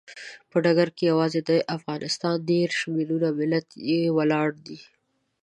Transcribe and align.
په 0.49 0.57
ډګر 0.63 0.89
کې 0.95 1.03
یوازې 1.11 1.41
د 1.49 1.51
افغانستان 1.75 2.35
دیرش 2.49 2.79
ملیوني 2.93 3.29
ملت 3.39 3.67
ولاړ 4.17 4.49
دی. 4.65 4.79